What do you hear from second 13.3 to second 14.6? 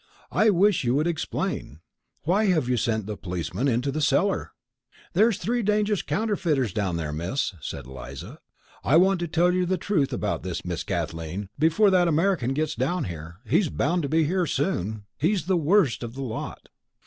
he's bound to be here